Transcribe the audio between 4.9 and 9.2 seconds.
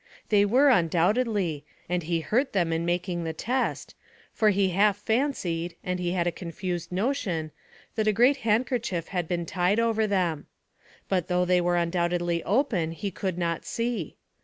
fancied, and he had a confused notion, that a great handkerchief